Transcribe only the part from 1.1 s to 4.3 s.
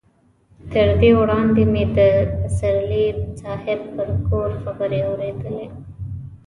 وړاندې مې د پسرلي صاحب پر